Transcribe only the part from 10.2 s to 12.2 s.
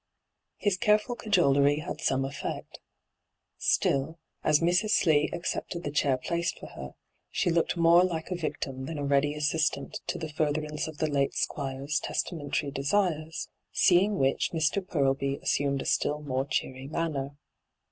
furtherance of the late Squire's